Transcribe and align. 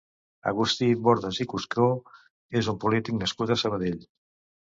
Agustí 0.51 0.87
Bordas 1.07 1.41
i 1.43 1.47
Cuscó 1.51 1.89
és 2.61 2.69
un 2.75 2.81
polític 2.85 3.19
nascut 3.25 3.53
a 3.57 3.61
Sabadell. 3.65 4.01